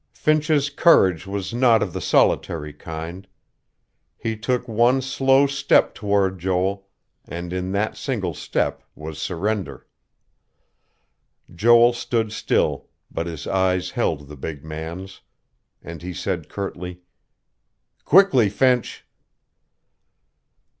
Finch's 0.13 0.71
courage 0.71 1.27
was 1.27 1.53
not 1.53 1.83
of 1.83 1.93
the 1.93 2.01
solitary 2.01 2.73
kind. 2.73 3.27
He 4.17 4.35
took 4.35 4.67
one 4.67 4.99
slow 4.99 5.45
step 5.45 5.93
toward 5.93 6.39
Joel, 6.39 6.87
and 7.27 7.53
in 7.53 7.71
that 7.73 7.95
single 7.97 8.33
step 8.33 8.81
was 8.95 9.19
surrender. 9.21 9.85
Joel 11.53 11.93
stood 11.93 12.31
still, 12.31 12.87
but 13.11 13.27
his 13.27 13.45
eyes 13.45 13.91
held 13.91 14.27
the 14.27 14.35
big 14.35 14.65
man's; 14.65 15.21
and 15.83 16.01
he 16.01 16.15
said 16.15 16.49
curtly: 16.49 17.03
"Quickly, 18.03 18.49
Finch." 18.49 19.05